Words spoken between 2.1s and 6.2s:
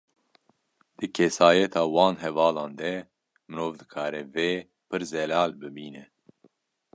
hevalan de mirov dikarê vê, pir zelal bibîne